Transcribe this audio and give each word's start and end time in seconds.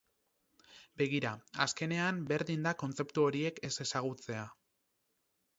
Begira, 1.01 1.33
azkenean 1.67 2.23
berdin 2.33 2.65
da 2.69 2.75
kontzeptu 2.85 3.27
horiek 3.29 3.63
ez 3.71 3.75
ezagutzea. 3.87 4.51